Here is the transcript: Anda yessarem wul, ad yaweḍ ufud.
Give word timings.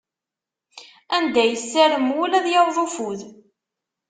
Anda 1.17 1.43
yessarem 1.47 2.07
wul, 2.15 2.31
ad 2.37 2.45
yaweḍ 2.49 2.77
ufud. 2.85 3.21